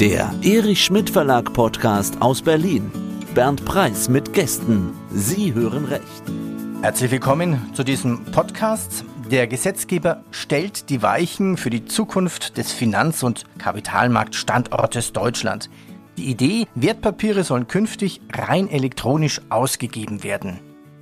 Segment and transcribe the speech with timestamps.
[0.00, 2.92] Der Erich Schmidt Verlag Podcast aus Berlin.
[3.34, 4.92] Bernd Preis mit Gästen.
[5.10, 6.22] Sie hören recht.
[6.82, 9.04] Herzlich willkommen zu diesem Podcast.
[9.28, 15.68] Der Gesetzgeber stellt die Weichen für die Zukunft des Finanz- und Kapitalmarktstandortes Deutschland.
[16.16, 20.60] Die Idee, Wertpapiere sollen künftig rein elektronisch ausgegeben werden.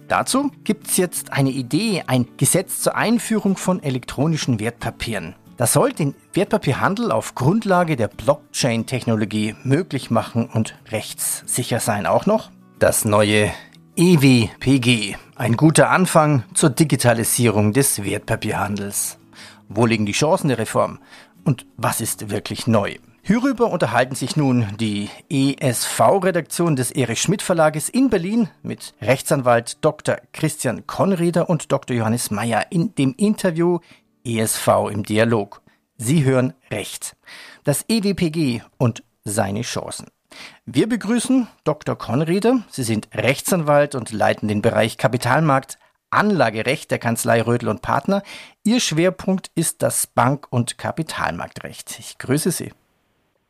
[0.09, 5.35] Dazu gibt es jetzt eine Idee, ein Gesetz zur Einführung von elektronischen Wertpapieren.
[5.57, 12.05] Das soll den Wertpapierhandel auf Grundlage der Blockchain-Technologie möglich machen und rechtssicher sein.
[12.07, 13.51] Auch noch das neue
[13.97, 15.17] EWPG.
[15.35, 19.19] Ein guter Anfang zur Digitalisierung des Wertpapierhandels.
[19.71, 20.99] Wo liegen die Chancen der Reform?
[21.45, 22.97] Und was ist wirklich neu?
[23.23, 30.19] Hierüber unterhalten sich nun die ESV-Redaktion des Erich Schmidt Verlages in Berlin mit Rechtsanwalt Dr.
[30.33, 31.97] Christian Konreder und Dr.
[31.97, 33.81] Johannes Meyer in dem Interview
[34.27, 35.63] ESV im Dialog.
[35.97, 37.17] Sie hören Recht.
[37.65, 40.09] Das EWPG und seine Chancen.
[40.67, 41.97] Wir begrüßen Dr.
[41.97, 42.61] Konreder.
[42.69, 45.79] Sie sind Rechtsanwalt und leiten den Bereich Kapitalmarkt
[46.11, 48.23] Anlagerecht der Kanzlei Rödel und Partner.
[48.63, 51.99] Ihr Schwerpunkt ist das Bank- und Kapitalmarktrecht.
[51.99, 52.73] Ich grüße Sie.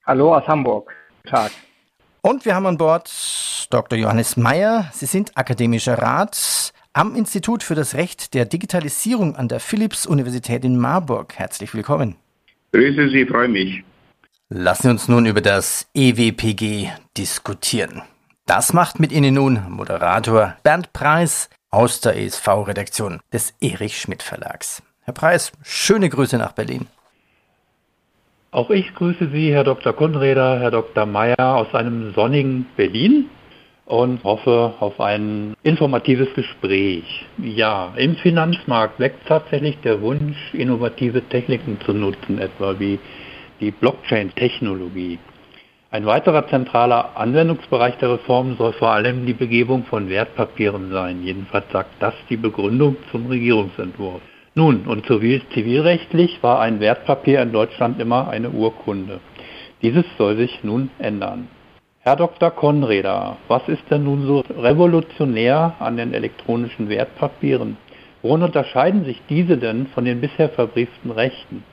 [0.05, 0.93] Hallo aus Hamburg.
[1.29, 1.53] Tag.
[2.23, 3.11] Und wir haben an Bord
[3.71, 3.99] Dr.
[3.99, 4.91] Johannes Meyer.
[4.93, 10.79] Sie sind akademischer Rat am Institut für das Recht der Digitalisierung an der Philipps-Universität in
[10.79, 11.35] Marburg.
[11.37, 12.17] Herzlich willkommen.
[12.73, 13.85] Grüße Sie, freue mich.
[14.49, 18.01] Lassen Sie uns nun über das EWPG diskutieren.
[18.47, 24.83] Das macht mit Ihnen nun Moderator Bernd Preis aus der ESV-Redaktion des Erich Schmidt Verlags.
[25.03, 26.87] Herr Preis, schöne Grüße nach Berlin.
[28.53, 29.93] Auch ich grüße Sie, Herr Dr.
[29.93, 31.05] Konreder, Herr Dr.
[31.05, 33.29] Mayer aus einem sonnigen Berlin
[33.87, 37.25] und hoffe auf ein informatives Gespräch.
[37.39, 42.99] Ja, im Finanzmarkt wächst tatsächlich der Wunsch, innovative Techniken zu nutzen, etwa wie
[43.61, 45.19] die Blockchain-Technologie.
[45.93, 51.23] Ein weiterer zentraler Anwendungsbereich der Reform soll vor allem die Begebung von Wertpapieren sein.
[51.23, 54.21] Jedenfalls sagt das die Begründung zum Regierungsentwurf.
[54.57, 59.21] Nun, und zivilrechtlich war ein Wertpapier in Deutschland immer eine Urkunde.
[59.81, 61.49] Dieses soll sich nun ändern.
[62.07, 62.53] Herr Dr.
[62.53, 67.79] Konreder, was ist denn nun so revolutionär an den elektronischen Wertpapieren?
[68.23, 71.65] Worin unterscheiden sich diese denn von den bisher verbrieften Rechten?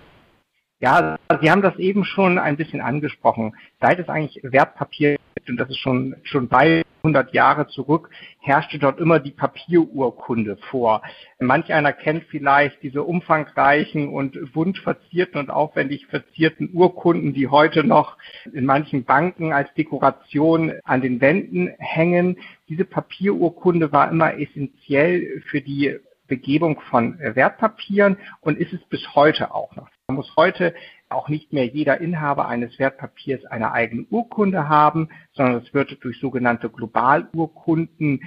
[0.80, 3.56] Ja, Sie haben das eben schon ein bisschen angesprochen.
[3.80, 5.18] Seit es eigentlich Wertpapier
[5.50, 8.10] und das ist schon, schon bei 100 Jahre zurück,
[8.40, 11.02] herrschte dort immer die Papierurkunde vor.
[11.38, 17.84] Manch einer kennt vielleicht diese umfangreichen und bunt verzierten und aufwendig verzierten Urkunden, die heute
[17.84, 18.18] noch
[18.54, 22.38] in manchen Banken als Dekoration an den Wänden hängen.
[22.70, 29.54] Diese Papierurkunde war immer essentiell für die Begebung von Wertpapieren und ist es bis heute
[29.54, 29.90] auch noch.
[30.08, 30.74] Man muss heute
[31.14, 36.20] auch nicht mehr jeder Inhaber eines Wertpapiers eine eigene Urkunde haben, sondern es wird durch
[36.20, 38.22] sogenannte Globalurkunden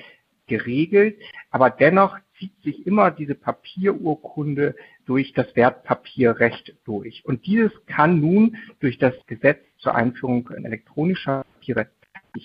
[0.46, 1.20] geregelt.
[1.50, 4.74] Aber dennoch zieht sich immer diese Papierurkunde
[5.06, 7.24] durch das Wertpapierrecht durch.
[7.24, 11.88] Und dieses kann nun durch das Gesetz zur Einführung elektronischer Papiere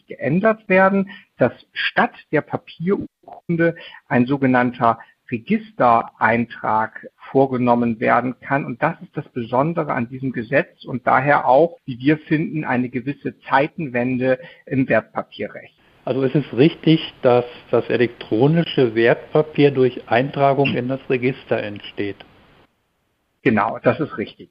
[0.08, 3.76] geändert werden, dass statt der Papierurkunde
[4.08, 5.00] ein sogenannter
[5.32, 8.66] Registereintrag vorgenommen werden kann.
[8.66, 12.90] Und das ist das Besondere an diesem Gesetz und daher auch, wie wir finden, eine
[12.90, 15.76] gewisse Zeitenwende im Wertpapierrecht.
[16.04, 22.18] Also ist es richtig, dass das elektronische Wertpapier durch Eintragung in das Register entsteht?
[23.44, 24.50] Genau, das ist richtig.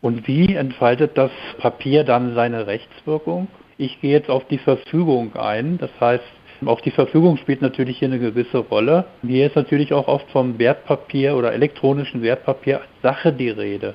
[0.00, 3.48] Und wie entfaltet das Papier dann seine Rechtswirkung?
[3.78, 5.78] Ich gehe jetzt auf die Verfügung ein.
[5.78, 6.24] Das heißt,
[6.64, 9.06] auch die Verfügung spielt natürlich hier eine gewisse Rolle.
[9.22, 13.94] Hier ist natürlich auch oft vom Wertpapier oder elektronischen Wertpapier als Sache die Rede.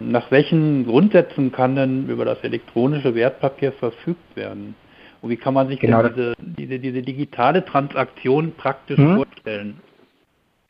[0.00, 4.74] Nach welchen Grundsätzen kann denn über das elektronische Wertpapier verfügt werden?
[5.20, 9.16] Und wie kann man sich genau diese, diese, diese, digitale Transaktion praktisch hm.
[9.16, 9.80] vorstellen?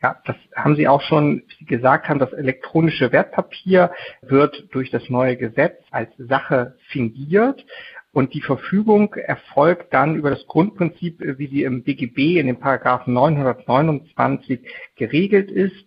[0.03, 5.37] Ja, das haben Sie auch schon gesagt haben, das elektronische Wertpapier wird durch das neue
[5.37, 7.65] Gesetz als Sache fingiert
[8.13, 12.59] und die Verfügung erfolgt dann über das Grundprinzip, äh, wie sie im BGB in den
[12.59, 14.61] Paragraphen 929
[14.95, 15.85] geregelt ist.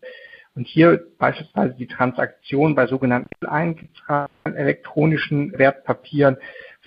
[0.54, 6.38] Und hier beispielsweise die Transaktion bei sogenannten eingetragenen elektronischen Wertpapieren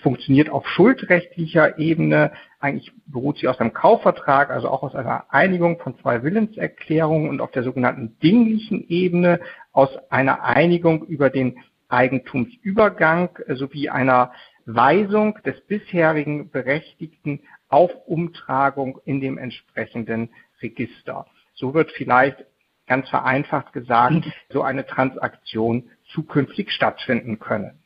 [0.02, 2.32] funktioniert auf schuldrechtlicher Ebene.
[2.58, 7.40] Eigentlich beruht sie aus einem Kaufvertrag, also auch aus einer Einigung von zwei Willenserklärungen und
[7.40, 9.40] auf der sogenannten dinglichen Ebene
[9.72, 11.58] aus einer Einigung über den
[11.88, 14.32] Eigentumsübergang sowie einer
[14.66, 20.30] Weisung des bisherigen Berechtigten auf Umtragung in dem entsprechenden
[20.62, 21.26] Register.
[21.54, 22.44] So wird vielleicht
[22.86, 27.80] ganz vereinfacht gesagt, so eine Transaktion zukünftig stattfinden können.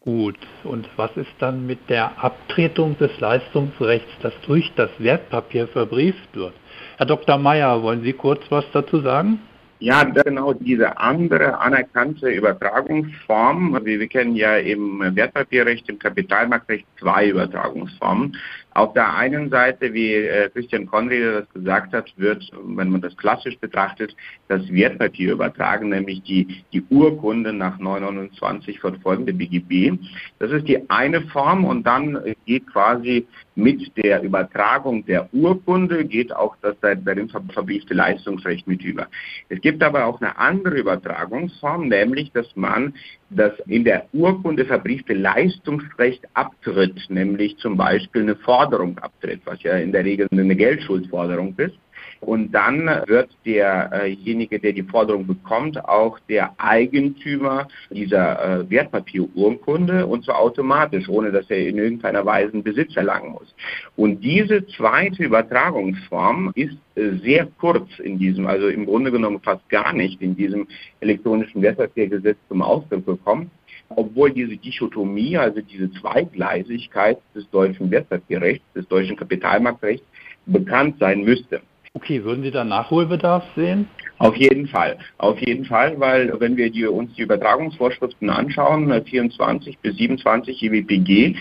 [0.00, 6.34] Gut, und was ist dann mit der Abtretung des Leistungsrechts, das durch das Wertpapier verbrieft
[6.34, 6.54] wird?
[6.96, 7.36] Herr Dr.
[7.36, 9.40] Mayer, wollen Sie kurz was dazu sagen?
[9.80, 13.78] Ja, genau diese andere anerkannte Übertragungsform.
[13.84, 18.36] Wir, wir kennen ja im Wertpapierrecht, im Kapitalmarktrecht zwei Übertragungsformen.
[18.78, 23.16] Auf der einen Seite, wie äh, Christian Konrad das gesagt hat, wird, wenn man das
[23.16, 24.14] klassisch betrachtet,
[24.46, 29.98] das Wertpapier übertragen, nämlich die, die Urkunde nach 929 fortfolgende BGB.
[30.38, 33.26] Das ist die eine Form und dann geht quasi
[33.56, 39.08] mit der Übertragung der Urkunde geht auch das darin verbriefte Leistungsrecht mit über.
[39.48, 42.94] Es gibt aber auch eine andere Übertragungsform, nämlich, dass man
[43.30, 49.76] das in der Urkunde verbriefte Leistungsrecht abtritt, nämlich zum Beispiel eine Forderung abtritt, was ja
[49.76, 51.76] in der Regel eine Geldschuldforderung ist.
[52.20, 60.24] Und dann wird derjenige, der die Forderung bekommt, auch der Eigentümer dieser äh, Wertpapierurkunde und
[60.24, 63.54] zwar automatisch, ohne dass er in irgendeiner Weise einen Besitz erlangen muss.
[63.96, 69.68] Und diese zweite Übertragungsform ist äh, sehr kurz in diesem, also im Grunde genommen fast
[69.68, 70.66] gar nicht in diesem
[71.00, 73.50] elektronischen Wertpapiergesetz zum Ausdruck gekommen
[73.90, 80.06] obwohl diese Dichotomie, also diese Zweigleisigkeit des deutschen Wertpapierrechts, des deutschen Kapitalmarktrechts
[80.46, 81.60] bekannt sein müsste.
[81.98, 83.88] Okay, würden Sie da Nachholbedarf sehen?
[84.18, 89.78] Auf jeden Fall, auf jeden Fall, weil wenn wir die, uns die Übertragungsvorschriften anschauen, 24
[89.78, 91.34] bis 27 EWPG,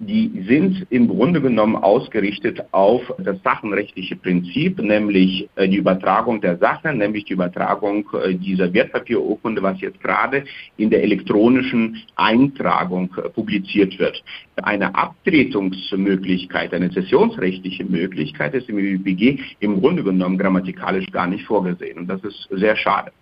[0.00, 6.56] die sind im Grunde genommen ausgerichtet auf das sachenrechtliche Prinzip, nämlich äh, die Übertragung der
[6.56, 10.44] Sache, nämlich die Übertragung äh, dieser Wertpapierurkunde, was jetzt gerade
[10.78, 14.22] in der elektronischen Eintragung äh, publiziert wird.
[14.56, 21.98] Eine Abtretungsmöglichkeit, eine zessionsrechtliche Möglichkeit ist im ÜBG im Grunde genommen grammatikalisch gar nicht vorgesehen
[21.98, 23.12] und das ist sehr schade.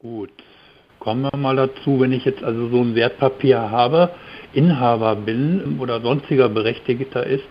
[0.00, 0.30] Gut,
[0.98, 4.10] kommen wir mal dazu, wenn ich jetzt also so ein Wertpapier habe,
[4.52, 7.44] Inhaber bin oder sonstiger Berechtigter ist,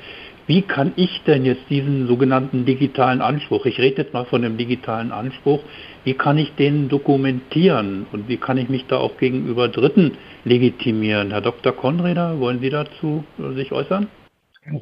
[0.47, 4.57] wie kann ich denn jetzt diesen sogenannten digitalen Anspruch, ich rede jetzt mal von dem
[4.57, 5.59] digitalen Anspruch,
[6.03, 10.13] wie kann ich den dokumentieren und wie kann ich mich da auch gegenüber Dritten
[10.45, 11.29] legitimieren?
[11.29, 11.71] Herr Dr.
[11.71, 13.23] Konreder, wollen Sie dazu
[13.53, 14.07] sich äußern?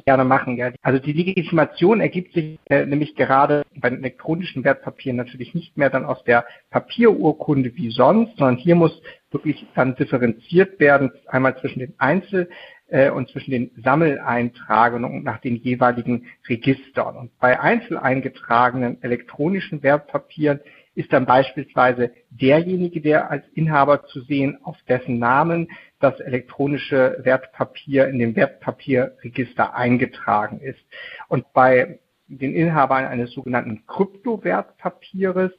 [0.04, 0.56] Gerne machen.
[0.56, 0.72] Ja.
[0.82, 5.90] Also die Legitimation ergibt sich äh, nämlich gerade bei den elektronischen Wertpapieren natürlich nicht mehr
[5.90, 11.80] dann aus der Papierurkunde wie sonst, sondern hier muss wirklich dann differenziert werden, einmal zwischen
[11.80, 12.48] den Einzel-
[12.88, 17.16] äh, und zwischen den Sammeleintragungen nach den jeweiligen Registern.
[17.16, 20.60] Und bei einzeleingetragenen elektronischen Wertpapieren
[20.98, 25.68] ist dann beispielsweise derjenige, der als Inhaber zu sehen, auf dessen Namen
[26.00, 30.80] das elektronische Wertpapier in dem Wertpapierregister eingetragen ist.
[31.28, 35.52] Und bei den Inhabern eines sogenannten Kryptowertpapieres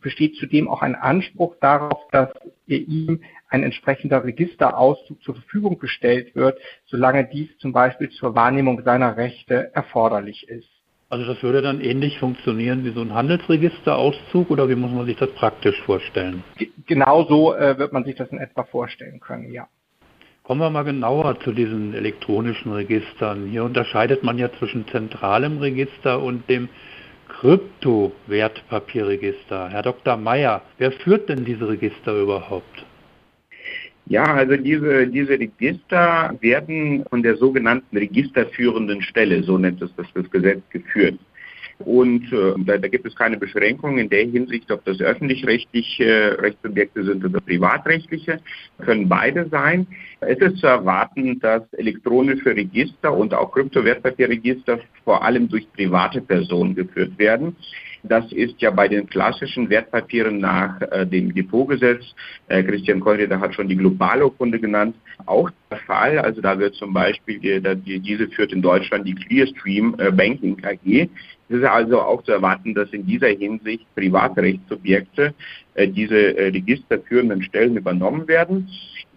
[0.00, 2.30] besteht zudem auch ein Anspruch darauf, dass
[2.66, 9.16] ihm ein entsprechender Registerauszug zur Verfügung gestellt wird, solange dies zum Beispiel zur Wahrnehmung seiner
[9.16, 10.75] Rechte erforderlich ist.
[11.08, 15.16] Also das würde dann ähnlich funktionieren wie so ein Handelsregisterauszug oder wie muss man sich
[15.16, 16.42] das praktisch vorstellen?
[16.86, 19.68] Genau so äh, wird man sich das in etwa vorstellen können, ja.
[20.42, 23.46] Kommen wir mal genauer zu diesen elektronischen Registern.
[23.46, 26.68] Hier unterscheidet man ja zwischen zentralem Register und dem
[27.28, 29.68] Kryptowertpapierregister.
[29.70, 30.16] Herr Dr.
[30.16, 32.85] Mayer, wer führt denn diese Register überhaupt?
[34.08, 40.06] Ja, also diese, diese Register werden von der sogenannten registerführenden Stelle, so nennt es das,
[40.14, 41.18] das Gesetz, geführt.
[41.78, 46.26] Und äh, da, da, gibt es keine Beschränkungen in der Hinsicht, ob das öffentlich-rechtliche äh,
[46.40, 48.40] Rechtssubjekte sind oder privatrechtliche,
[48.78, 49.86] können beide sein.
[50.20, 56.74] Es ist zu erwarten, dass elektronische Register und auch Kryptowertpapierregister vor allem durch private Personen
[56.74, 57.54] geführt werden.
[58.08, 62.02] Das ist ja bei den klassischen Wertpapieren nach äh, dem Depotgesetz,
[62.48, 64.96] äh, Christian Konrad hat schon die Globalurkunde genannt,
[65.26, 66.18] auch der Fall.
[66.18, 70.56] Also da wird zum Beispiel, die, die, diese führt in Deutschland die Clearstream äh, Banking
[70.64, 71.08] AG.
[71.48, 75.32] Es ist also auch zu erwarten, dass in dieser Hinsicht Privatrechtssubjekte
[75.74, 78.68] äh, diese äh, registerführenden Stellen übernommen werden.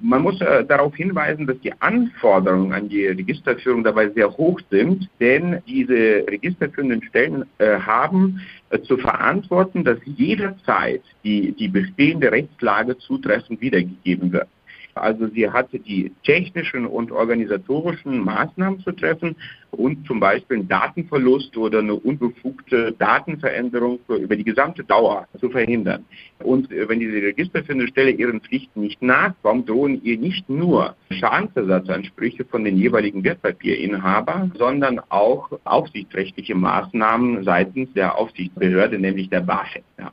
[0.02, 5.10] Man muss äh, darauf hinweisen, dass die Anforderungen an die Registerführung dabei sehr hoch sind,
[5.20, 12.98] denn diese registerführenden Stellen äh, haben äh, zu verantworten, dass jederzeit die, die bestehende Rechtslage
[12.98, 14.48] zutreffend wiedergegeben wird.
[14.96, 19.36] Also sie hatte die technischen und organisatorischen Maßnahmen zu treffen
[19.72, 26.06] und zum Beispiel einen Datenverlust oder eine unbefugte Datenveränderung über die gesamte Dauer zu verhindern.
[26.40, 32.46] Und äh, wenn diese registerführende Stelle ihren Pflichten nicht nachkommt, drohen ihr nicht nur Schadensersatzansprüche
[32.46, 39.84] von den jeweiligen Wertpapierinhabern, sondern auch aufsichtsrechtliche Maßnahmen seitens der Aufsichtsbehörde, nämlich der BaFin.
[40.00, 40.12] Ja.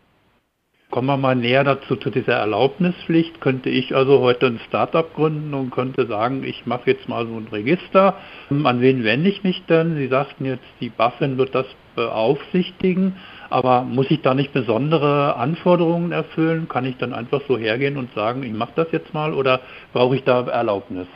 [0.97, 3.43] Kommen wir mal näher dazu, zu dieser Erlaubnispflicht.
[3.43, 7.35] Könnte ich also heute ein Startup gründen und könnte sagen, ich mache jetzt mal so
[7.35, 8.15] ein Register.
[8.49, 9.97] An wen wende ich mich denn?
[9.97, 13.17] Sie sagten jetzt, die BaFin wird das beaufsichtigen.
[13.51, 16.67] Aber muss ich da nicht besondere Anforderungen erfüllen?
[16.67, 19.61] Kann ich dann einfach so hergehen und sagen, ich mache das jetzt mal oder
[19.93, 21.09] brauche ich da Erlaubnis?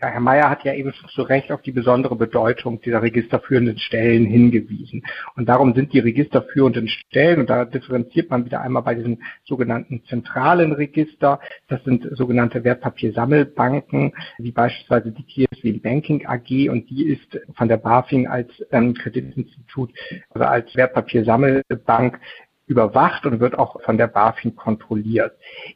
[0.00, 4.26] Ja, Herr Mayer hat ja eben zu Recht auf die besondere Bedeutung dieser registerführenden Stellen
[4.26, 5.02] hingewiesen.
[5.34, 10.04] Und darum sind die registerführenden Stellen, und da differenziert man wieder einmal bei diesen sogenannten
[10.04, 17.40] zentralen Register, das sind sogenannte Wertpapiersammelbanken, wie beispielsweise die TSW Banking AG, und die ist
[17.56, 19.90] von der BaFin als ähm, Kreditinstitut,
[20.30, 22.20] also als Wertpapiersammelbank
[22.68, 25.32] überwacht und wird auch von der BaFin kontrolliert.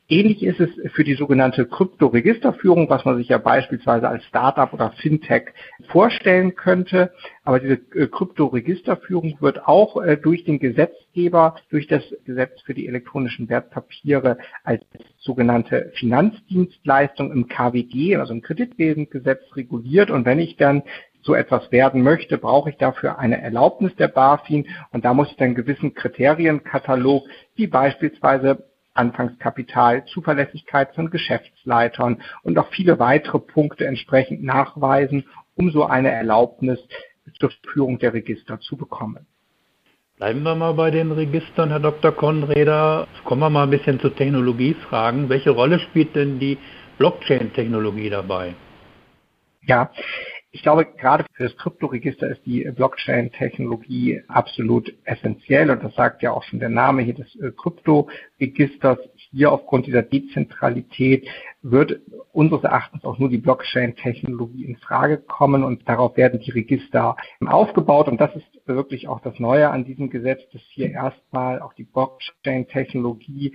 [0.08, 4.92] Ähnlich ist es für die sogenannte Kryptoregisterführung, was man sich ja beispielsweise als Startup oder
[4.92, 5.48] Fintech
[5.88, 7.12] vorstellen könnte.
[7.44, 12.86] Aber diese äh, Kryptoregisterführung wird auch äh, durch den Gesetzgeber, durch das Gesetz für die
[12.86, 14.84] elektronischen Wertpapiere als
[15.18, 20.10] sogenannte Finanzdienstleistung im KWG, also im Kreditwesengesetz reguliert.
[20.10, 20.82] Und wenn ich dann
[21.22, 25.36] so etwas werden möchte, brauche ich dafür eine Erlaubnis der BaFin und da muss ich
[25.36, 27.24] dann einen gewissen Kriterienkatalog,
[27.54, 28.64] wie beispielsweise
[28.94, 35.24] Anfangskapital, Zuverlässigkeit von Geschäftsleitern und auch viele weitere Punkte entsprechend nachweisen,
[35.54, 36.78] um so eine Erlaubnis
[37.38, 39.26] zur Führung der Register zu bekommen.
[40.16, 42.12] Bleiben wir mal bei den Registern, Herr Dr.
[42.12, 43.08] Konreder.
[43.24, 45.28] Kommen wir mal ein bisschen zu Technologiefragen.
[45.28, 46.58] Welche Rolle spielt denn die
[46.98, 48.54] Blockchain-Technologie dabei?
[49.62, 49.90] Ja,
[50.54, 56.30] ich glaube, gerade für das Kryptoregister ist die Blockchain-Technologie absolut essentiell und das sagt ja
[56.32, 58.98] auch schon der Name hier des äh, Kryptoregisters.
[59.30, 61.26] Hier aufgrund dieser Dezentralität
[61.62, 62.00] wird
[62.32, 67.16] unseres Erachtens auch nur die Blockchain-Technologie in Frage kommen und darauf werden die Register
[67.46, 71.72] aufgebaut und das ist wirklich auch das Neue an diesem Gesetz, dass hier erstmal auch
[71.72, 73.54] die Blockchain-Technologie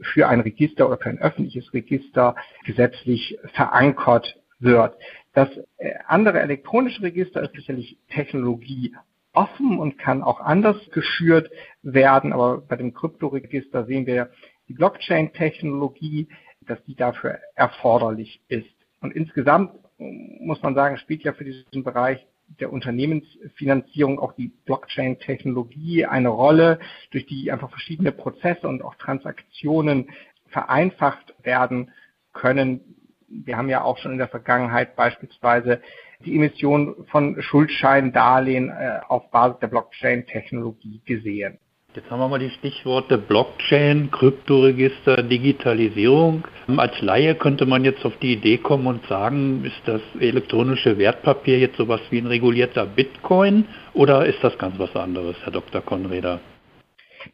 [0.00, 4.96] für ein Register oder für ein öffentliches Register gesetzlich verankert wird.
[5.34, 5.48] Das
[5.78, 8.94] äh, andere elektronische Register ist sicherlich Technologie
[9.32, 11.50] offen und kann auch anders geschürt
[11.82, 14.30] werden, aber bei dem Kryptoregister sehen wir
[14.68, 16.28] die Blockchain-Technologie,
[16.62, 18.66] dass die dafür erforderlich ist.
[19.00, 22.26] Und insgesamt muss man sagen, spielt ja für diesen Bereich
[22.60, 30.10] der Unternehmensfinanzierung auch die Blockchain-Technologie eine Rolle, durch die einfach verschiedene Prozesse und auch Transaktionen
[30.46, 31.92] vereinfacht werden
[32.32, 32.97] können,
[33.28, 35.80] wir haben ja auch schon in der Vergangenheit beispielsweise
[36.24, 41.58] die Emission von Schuldscheindarlehen äh, auf Basis der Blockchain-Technologie gesehen.
[41.94, 46.46] Jetzt haben wir mal die Stichworte Blockchain, Kryptoregister, Digitalisierung.
[46.76, 51.58] Als Laie könnte man jetzt auf die Idee kommen und sagen, ist das elektronische Wertpapier
[51.58, 55.80] jetzt sowas wie ein regulierter Bitcoin oder ist das ganz was anderes, Herr Dr.
[55.80, 56.40] Konreder?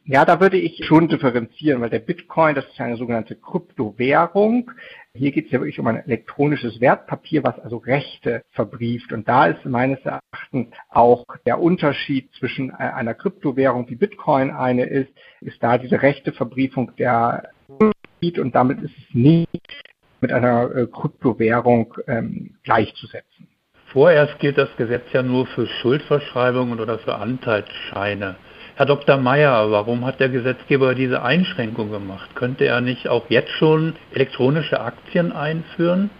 [0.05, 4.71] Ja, da würde ich schon differenzieren, weil der Bitcoin, das ist eine sogenannte Kryptowährung.
[5.16, 9.12] Hier geht es ja wirklich um ein elektronisches Wertpapier, was also Rechte verbrieft.
[9.12, 14.87] Und da ist meines Erachtens auch der Unterschied zwischen äh, einer Kryptowährung, wie Bitcoin eine
[14.87, 17.50] ist, ist da diese Rechteverbriefung der
[18.38, 19.85] und damit ist es nicht
[20.21, 23.49] mit einer äh, Kryptowährung ähm, gleichzusetzen.
[23.92, 28.37] Vorerst gilt das Gesetz ja nur für Schuldverschreibungen oder für Anteilsscheine.
[28.76, 29.19] Herr Dr.
[29.19, 32.35] Mayer, warum hat der Gesetzgeber diese Einschränkung gemacht?
[32.35, 36.11] Könnte er nicht auch jetzt schon elektronische Aktien einführen?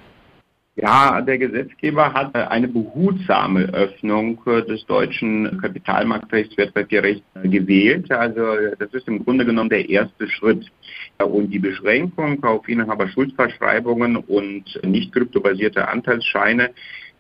[0.77, 8.11] Ja, der Gesetzgeber hat eine behutsame Öffnung des deutschen Kapitalmarktrechts, Wertpapierrechts gewählt.
[8.13, 8.43] Also
[8.79, 10.71] das ist im Grunde genommen der erste Schritt.
[11.19, 16.71] Und die Beschränkung auf Inhaberschuldverschreibungen und nicht kryptobasierte Anteilsscheine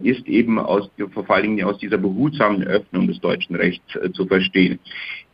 [0.00, 4.26] ist eben aus, vor allen Dingen aus dieser behutsamen Öffnung des deutschen Rechts äh, zu
[4.26, 4.78] verstehen.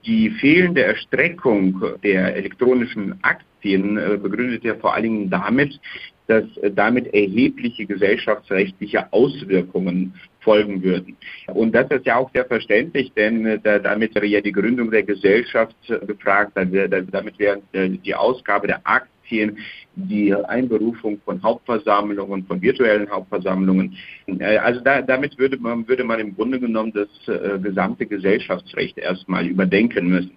[0.06, 5.78] Die fehlende Erstreckung der elektronischen Aktien äh, begründet er vor allen Dingen damit,
[6.26, 11.16] dass äh, damit erhebliche gesellschaftsrechtliche Auswirkungen folgen würden.
[11.48, 15.02] Und das ist ja auch sehr verständlich, denn äh, damit wäre ja die Gründung der
[15.02, 15.76] Gesellschaft
[16.06, 19.58] gefragt, damit wäre die Ausgabe der Aktien Aktien,
[19.94, 23.96] die Einberufung von Hauptversammlungen, von virtuellen Hauptversammlungen.
[24.26, 28.98] Äh, also da, damit würde man, würde man im Grunde genommen das äh, gesamte Gesellschaftsrecht
[28.98, 30.32] erstmal überdenken müssen.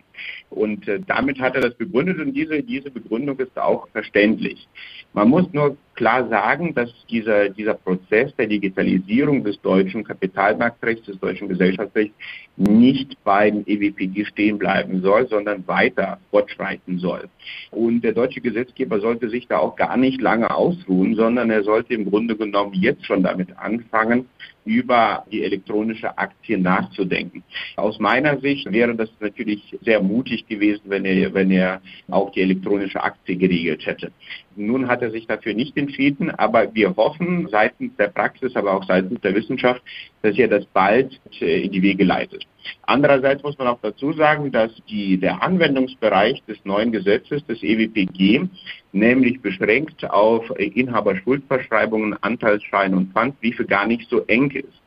[0.50, 4.68] Und äh, damit hat er das begründet und diese, diese Begründung ist auch verständlich.
[5.14, 11.18] Man muss nur klar sagen, dass dieser, dieser Prozess der Digitalisierung des deutschen Kapitalmarktrechts, des
[11.18, 12.14] deutschen Gesellschaftsrechts
[12.58, 17.30] nicht beim EWPG stehen bleiben soll, sondern weiter fortschreiten soll.
[17.72, 21.94] Und der deutsche Gesetzgeber sollte sich da auch gar nicht lange ausruhen, sondern er sollte
[21.94, 24.26] im Grunde genommen jetzt schon damit anfangen,
[24.66, 27.44] über die elektronische Aktie nachzudenken.
[27.76, 32.42] Aus meiner Sicht wäre das natürlich sehr mutig gewesen, wenn er, wenn er auch die
[32.42, 34.12] elektronische Aktie geregelt hätte.
[34.56, 35.93] Nun hat er sich dafür nicht entschieden,
[36.38, 39.82] aber wir hoffen seitens der Praxis, aber auch seitens der Wissenschaft,
[40.22, 42.46] dass er das bald in die Wege leitet.
[42.84, 48.48] Andererseits muss man auch dazu sagen, dass die, der Anwendungsbereich des neuen Gesetzes, des EWPG,
[48.92, 54.82] nämlich beschränkt auf Inhaberschuldverschreibungen, Anteilsscheine und Pfandbriefe gar nicht so eng ist.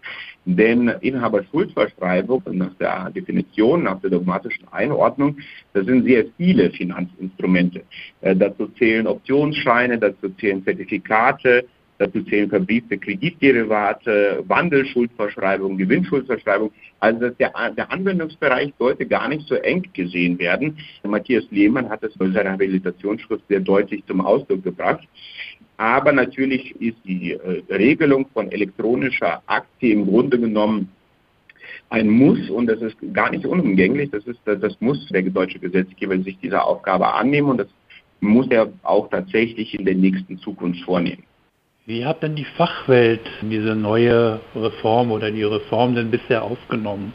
[0.48, 5.38] Denn Inhaberschuldverschreibung nach der Definition, nach der dogmatischen Einordnung,
[5.72, 7.82] das sind sehr viele Finanzinstrumente.
[8.20, 11.66] Äh, dazu zählen Optionsscheine, dazu zählen Zertifikate,
[11.98, 16.70] Dazu zählen verbriefte Kreditderivate, Wandelschuldverschreibung, Gewinnschuldverschreibung.
[17.00, 20.78] Also der, der Anwendungsbereich sollte gar nicht so eng gesehen werden.
[21.04, 25.08] Matthias Lehmann hat das in seiner Habilitationsschrift sehr deutlich zum Ausdruck gebracht.
[25.78, 30.90] Aber natürlich ist die äh, Regelung von elektronischer Aktie im Grunde genommen
[31.90, 34.10] ein Muss und das ist gar nicht unumgänglich.
[34.10, 37.68] Das ist, das muss der deutsche Gesetzgeber sich dieser Aufgabe annehmen und das
[38.20, 41.24] muss er auch tatsächlich in der nächsten Zukunft vornehmen.
[41.84, 47.12] Wie hat denn die Fachwelt diese neue Reform oder die Reform denn bisher aufgenommen?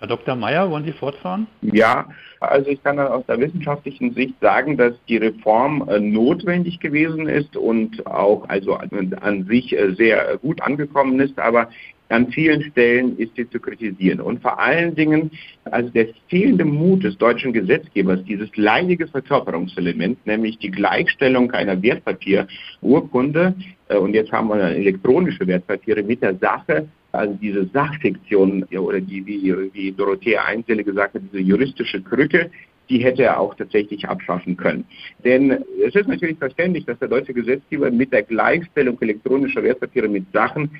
[0.00, 0.34] Herr Dr.
[0.34, 1.46] Mayer, wollen Sie fortfahren?
[1.60, 2.08] Ja,
[2.40, 7.54] also ich kann aus der wissenschaftlichen Sicht sagen, dass die Reform äh, notwendig gewesen ist
[7.54, 11.68] und auch also an sich äh, sehr gut angekommen ist, aber
[12.10, 14.20] an vielen Stellen ist sie zu kritisieren.
[14.20, 15.30] Und vor allen Dingen,
[15.64, 23.54] also der fehlende Mut des deutschen Gesetzgebers, dieses leidige Verkörperungselement, nämlich die Gleichstellung einer Wertpapierurkunde,
[23.88, 29.24] äh, und jetzt haben wir elektronische Wertpapiere mit der Sache, also diese Sachfiktion oder die,
[29.26, 32.50] wie, wie Dorothea Einzelle gesagt hat, diese juristische Krücke,
[32.90, 34.84] die hätte er auch tatsächlich abschaffen können.
[35.24, 35.52] Denn
[35.86, 40.70] es ist natürlich verständlich, dass der deutsche Gesetzgeber mit der Gleichstellung elektronischer Wertpapiere mit Sachen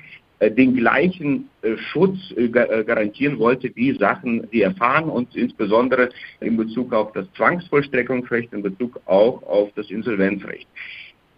[0.49, 6.93] den gleichen äh, Schutz äh, garantieren wollte wie Sachen, die erfahren und insbesondere in Bezug
[6.93, 10.67] auf das Zwangsvollstreckungsrecht, in Bezug auch auf das Insolvenzrecht.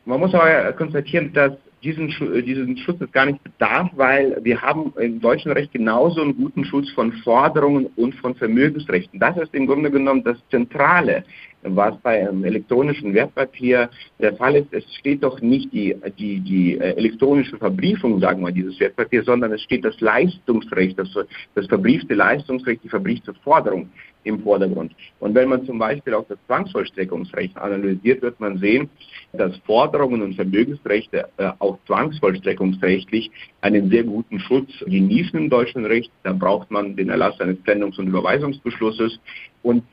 [0.05, 2.07] Man muss aber konstatieren, dass diesen,
[2.45, 6.63] diesen Schutz es gar nicht bedarf, weil wir haben im deutschen Recht genauso einen guten
[6.65, 9.19] Schutz von Forderungen und von Vermögensrechten.
[9.19, 11.23] Das ist im Grunde genommen das Zentrale
[11.63, 14.73] was bei einem elektronischen Wertpapier der Fall ist.
[14.73, 19.51] Es steht doch nicht die, die, die äh, elektronische Verbriefung, sagen wir, dieses Wertpapier, sondern
[19.53, 21.09] es steht das Leistungsrecht, das,
[21.55, 23.89] das verbriefte Leistungsrecht, die verbriefte Forderung
[24.23, 24.93] im Vordergrund.
[25.19, 28.89] Und wenn man zum Beispiel auch das Zwangsvollstreckungsrecht analysiert, wird man sehen,
[29.33, 36.11] dass Forderungen und Vermögensrechte äh, auch zwangsvollstreckungsrechtlich einen sehr guten Schutz genießen im deutschen Recht.
[36.23, 39.19] Da braucht man den Erlass eines Pfändungs- und Überweisungsbeschlusses.
[39.61, 39.83] Und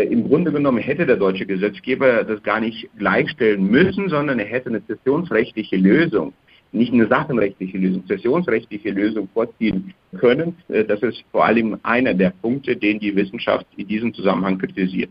[0.00, 4.68] im Grunde genommen hätte der deutsche Gesetzgeber das gar nicht gleichstellen müssen, sondern er hätte
[4.68, 6.32] eine zessionsrechtliche Lösung,
[6.72, 10.56] nicht eine sachenrechtliche Lösung, zessionsrechtliche Lösung vorziehen können.
[10.68, 15.10] Äh, das ist vor allem einer der Punkte, den die Wissenschaft in diesem Zusammenhang kritisiert.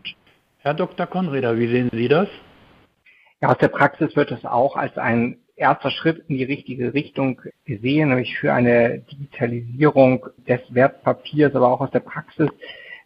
[0.58, 1.06] Herr Dr.
[1.06, 2.28] Konreder, wie sehen Sie das?
[3.40, 7.40] Ja, aus der Praxis wird es auch als ein erster Schritt in die richtige Richtung
[7.64, 12.48] gesehen, nämlich für eine Digitalisierung des Wertpapiers, aber auch aus der Praxis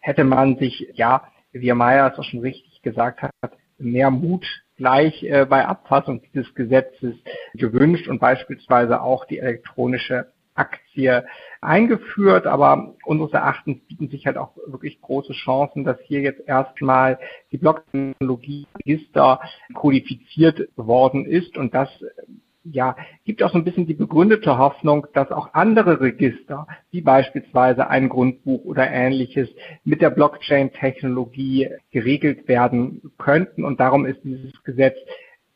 [0.00, 1.28] hätte man sich ja
[1.60, 3.32] wie Mayer es auch schon richtig gesagt hat,
[3.78, 7.14] mehr Mut gleich äh, bei Abfassung dieses Gesetzes
[7.54, 11.26] gewünscht und beispielsweise auch die elektronische Aktie
[11.60, 17.18] eingeführt, aber unseres Erachtens bieten sich halt auch wirklich große Chancen, dass hier jetzt erstmal
[17.52, 19.40] die Blocktechnologie Register
[19.74, 21.56] kodifiziert worden ist.
[21.58, 21.88] Und das
[22.72, 27.88] ja, gibt auch so ein bisschen die begründete Hoffnung, dass auch andere Register, wie beispielsweise
[27.88, 29.48] ein Grundbuch oder ähnliches,
[29.84, 33.64] mit der Blockchain-Technologie geregelt werden könnten.
[33.64, 34.96] Und darum ist dieses Gesetz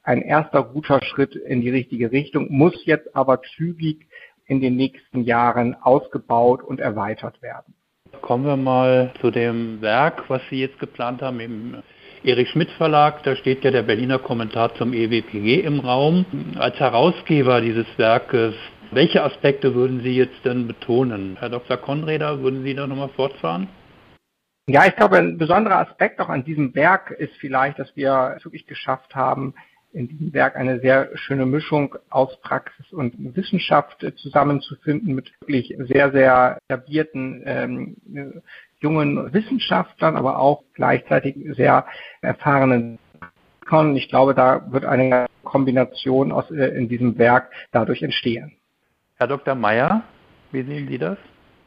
[0.03, 4.07] ein erster guter Schritt in die richtige Richtung, muss jetzt aber zügig
[4.47, 7.75] in den nächsten Jahren ausgebaut und erweitert werden.
[8.21, 11.77] Kommen wir mal zu dem Werk, was Sie jetzt geplant haben im
[12.23, 16.27] Erich Schmidt Verlag, da steht ja der Berliner Kommentar zum EWPG im Raum.
[16.59, 18.55] Als Herausgeber dieses Werkes,
[18.91, 21.39] welche Aspekte würden Sie jetzt denn betonen?
[21.41, 21.79] Herr Dr.
[21.79, 23.69] Konreder, würden Sie da nochmal fortfahren?
[24.67, 28.45] Ja, ich glaube, ein besonderer Aspekt auch an diesem Werk ist vielleicht, dass wir es
[28.45, 29.55] wirklich geschafft haben,
[29.93, 36.13] in diesem Werk eine sehr schöne Mischung aus Praxis und Wissenschaft zusammenzufinden mit wirklich sehr,
[36.13, 37.97] sehr etablierten ähm,
[38.81, 41.87] jungen Wissenschaftlern, aber auch gleichzeitig sehr
[42.21, 42.99] erfahrenen
[43.95, 48.57] ich glaube, da wird eine Kombination aus, äh, in diesem Werk dadurch entstehen.
[49.17, 49.55] Herr Dr.
[49.55, 50.03] Meyer,
[50.51, 51.19] wie sehen Sie das?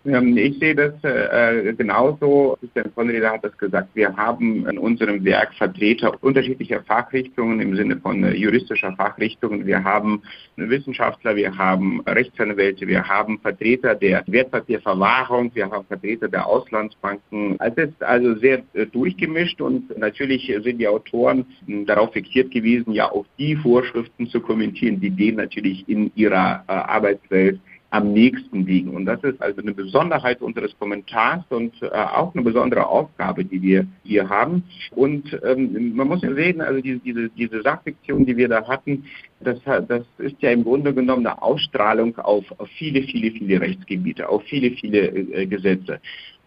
[0.05, 2.57] Ähm, ich sehe das äh, genauso.
[2.59, 3.89] Christian Konrad hat das gesagt.
[3.93, 9.65] Wir haben in unserem Werk Vertreter unterschiedlicher Fachrichtungen im Sinne von äh, juristischer Fachrichtungen.
[9.65, 10.21] Wir haben
[10.57, 17.57] Wissenschaftler, wir haben Rechtsanwälte, wir haben Vertreter der Wertpapierverwahrung, wir haben Vertreter der Auslandsbanken.
[17.59, 21.45] Es ist also sehr äh, durchgemischt und natürlich sind die Autoren
[21.85, 26.73] darauf fixiert gewesen, ja auch die Vorschriften zu kommentieren, die denen natürlich in ihrer äh,
[26.73, 27.59] Arbeitswelt
[27.93, 28.89] am nächsten liegen.
[28.89, 33.61] Und das ist also eine Besonderheit unseres Kommentars und äh, auch eine besondere Aufgabe, die
[33.61, 34.63] wir hier haben.
[34.95, 39.05] Und ähm, man muss ja sehen, also diese, diese, diese Sachsektion, die wir da hatten,
[39.41, 44.27] das, das ist ja im Grunde genommen eine Ausstrahlung auf, auf viele, viele, viele Rechtsgebiete,
[44.27, 45.99] auf viele, viele äh, Gesetze.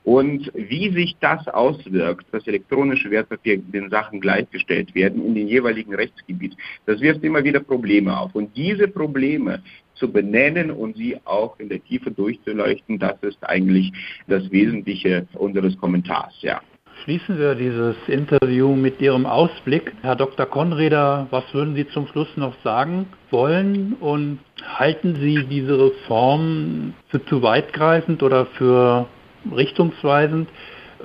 [0.03, 5.95] Und wie sich das auswirkt, dass elektronische Wertpapier den Sachen gleichgestellt werden in den jeweiligen
[5.95, 6.57] Rechtsgebiet,
[6.87, 8.33] das wirft immer wieder Probleme auf.
[8.35, 9.63] Und diese Probleme
[9.97, 13.93] zu benennen und sie auch in der Tiefe durchzuleuchten, das ist eigentlich
[14.29, 16.61] das Wesentliche unseres Kommentars, ja.
[17.05, 19.93] Schließen wir dieses Interview mit Ihrem Ausblick.
[20.01, 20.47] Herr Dr.
[20.47, 23.93] Konreder, was würden Sie zum Schluss noch sagen wollen?
[24.01, 29.07] Und halten Sie diese Reform für zu weitgreifend oder für
[29.55, 30.49] richtungsweisend?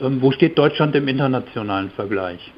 [0.01, 2.53] Ähm, wo steht Deutschland im internationalen Vergleich?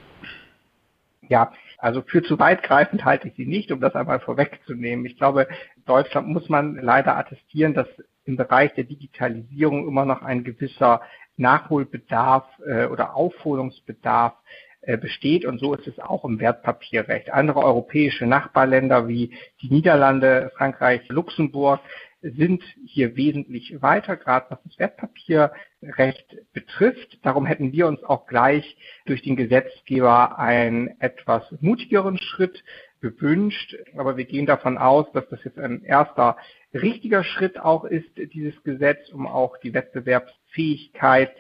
[1.28, 1.52] Ja,
[1.84, 5.06] also für zu weitgreifend halte ich sie nicht, um das einmal vorwegzunehmen.
[5.06, 5.50] Ich glaube,
[5.86, 7.88] Deutschland muss man leider attestieren, dass
[8.24, 11.02] im Bereich der Digitalisierung immer noch ein gewisser
[11.36, 14.32] Nachholbedarf äh, oder Aufholungsbedarf
[14.80, 17.34] äh, besteht und so ist es auch im Wertpapierrecht.
[17.34, 21.82] Andere europäische Nachbarländer wie die Niederlande, Frankreich, Luxemburg
[22.24, 27.20] sind hier wesentlich weiter, gerade was das Wertpapierrecht betrifft.
[27.24, 32.64] Darum hätten wir uns auch gleich durch den Gesetzgeber einen etwas mutigeren Schritt
[33.02, 33.76] gewünscht.
[33.98, 36.38] Aber wir gehen davon aus, dass das jetzt ein erster
[36.74, 41.32] richtiger Schritt auch ist, dieses Gesetz, um auch die Wettbewerbsfähigkeit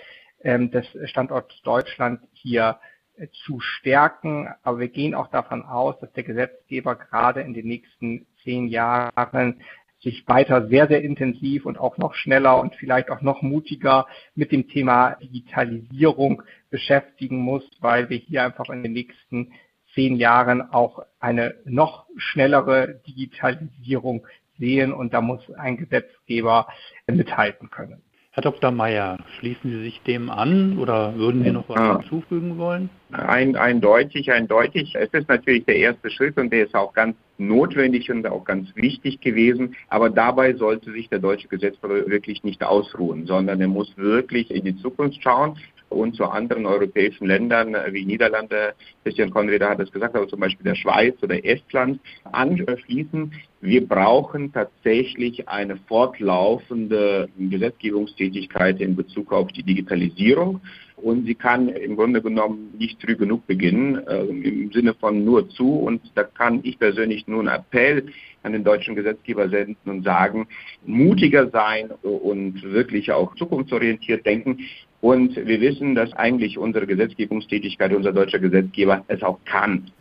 [0.43, 2.80] ähm, des Standorts Deutschland hier
[3.15, 4.50] äh, zu stärken.
[4.63, 9.62] Aber wir gehen auch davon aus, dass der Gesetzgeber gerade in den nächsten zehn Jahren
[10.04, 14.52] sich weiter sehr, sehr intensiv und auch noch schneller und vielleicht auch noch mutiger mit
[14.52, 19.54] dem Thema Digitalisierung beschäftigen muss, weil wir hier einfach in den nächsten
[19.96, 24.28] zehn Jahren auch eine noch schnellere Digitalisierung
[24.60, 26.68] sehen und da muss ein Gesetzgeber
[27.08, 28.02] mithalten können.
[28.32, 28.72] Herr Dr.
[28.72, 32.00] Mayer, schließen Sie sich dem an oder würden Sie noch was ja.
[32.00, 32.89] hinzufügen wollen?
[33.12, 34.96] Ein, eindeutig, eindeutig.
[34.96, 38.76] Es ist natürlich der erste Schritt und der ist auch ganz notwendig und auch ganz
[38.76, 39.76] wichtig gewesen.
[39.89, 44.65] Aber dabei sollte sich der deutsche Gesetzgeber wirklich nicht ausruhen, sondern er muss wirklich in
[44.65, 45.58] die Zukunft schauen
[45.93, 50.63] und zu anderen europäischen Ländern wie Niederlande, Christian Konrad hat es gesagt, aber zum Beispiel
[50.63, 51.99] der Schweiz oder Estland
[52.32, 53.34] anschließen.
[53.62, 60.62] Wir brauchen tatsächlich eine fortlaufende Gesetzgebungstätigkeit in Bezug auf die Digitalisierung
[61.03, 65.49] und sie kann im Grunde genommen nicht früh genug beginnen, äh, im Sinne von nur
[65.49, 65.75] zu.
[65.75, 68.06] Und da kann ich persönlich nur einen Appell
[68.43, 70.47] an den deutschen Gesetzgeber senden und sagen,
[70.86, 74.60] mutiger sein und wirklich auch zukunftsorientiert denken.
[75.04, 79.92] Und wir wissen, dass eigentlich unsere Gesetzgebungstätigkeit, unser deutscher Gesetzgeber es auch kann.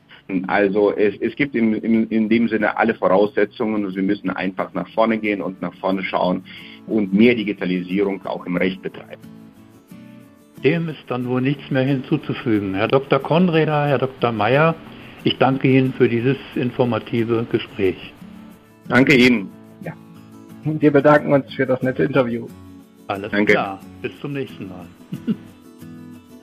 [0.46, 4.72] Also es, es gibt in, in, in dem Sinne alle Voraussetzungen und wir müssen einfach
[4.74, 6.44] nach vorne gehen und nach vorne schauen
[6.86, 9.20] und mehr Digitalisierung auch im Recht betreiben.
[10.62, 12.74] Dem ist dann wohl nichts mehr hinzuzufügen.
[12.74, 13.18] Herr Dr.
[13.18, 14.30] Konreder, Herr Dr.
[14.30, 14.76] Mayer,
[15.24, 17.96] ich danke Ihnen für dieses informative Gespräch.
[18.88, 19.50] Danke Ihnen.
[19.80, 19.94] Ja.
[20.62, 22.46] Wir bedanken uns für das nette Interview.
[23.06, 23.52] Alles danke.
[23.52, 23.80] klar.
[24.00, 24.86] Bis zum nächsten Mal.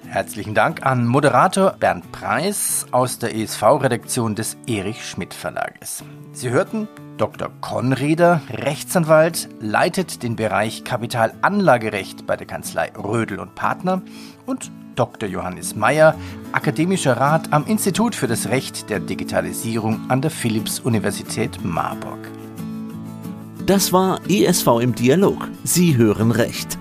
[0.09, 6.03] Herzlichen Dank an Moderator Bernd Preis aus der ESV-Redaktion des Erich Schmidt Verlages.
[6.31, 7.51] Sie hörten Dr.
[7.61, 14.01] Konreder, Rechtsanwalt, leitet den Bereich Kapitalanlagerecht bei der Kanzlei Rödel und Partner
[14.47, 15.29] und Dr.
[15.29, 16.15] Johannes Meyer,
[16.53, 22.38] akademischer Rat am Institut für das Recht der Digitalisierung an der Philipps-Universität Marburg.
[23.69, 25.47] Das war ESV im Dialog.
[25.63, 26.79] Sie hören Recht